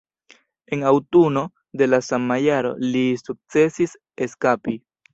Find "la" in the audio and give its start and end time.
1.93-2.01